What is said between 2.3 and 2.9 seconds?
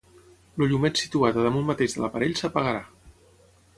s'apagarà.